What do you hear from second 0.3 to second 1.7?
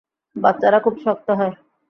বাচ্চারা খুব শক্ত হয়।